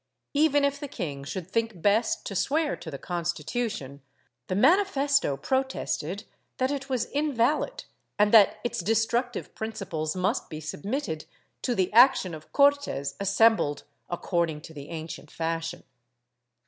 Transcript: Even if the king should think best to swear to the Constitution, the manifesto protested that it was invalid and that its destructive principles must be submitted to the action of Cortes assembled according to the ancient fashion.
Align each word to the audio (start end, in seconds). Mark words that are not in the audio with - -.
Even 0.33 0.65
if 0.65 0.79
the 0.79 0.87
king 0.87 1.23
should 1.23 1.45
think 1.51 1.79
best 1.79 2.25
to 2.25 2.35
swear 2.35 2.75
to 2.75 2.89
the 2.89 2.97
Constitution, 2.97 4.01
the 4.47 4.55
manifesto 4.55 5.37
protested 5.37 6.23
that 6.57 6.71
it 6.71 6.89
was 6.89 7.05
invalid 7.05 7.83
and 8.17 8.33
that 8.33 8.57
its 8.63 8.79
destructive 8.79 9.53
principles 9.53 10.15
must 10.15 10.49
be 10.49 10.59
submitted 10.59 11.25
to 11.61 11.75
the 11.75 11.93
action 11.93 12.33
of 12.33 12.51
Cortes 12.51 13.13
assembled 13.19 13.83
according 14.09 14.61
to 14.61 14.73
the 14.73 14.89
ancient 14.89 15.29
fashion. 15.29 15.83